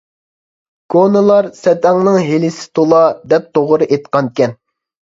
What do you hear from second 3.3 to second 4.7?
دەپ توغرا ئېيتقانىكەن.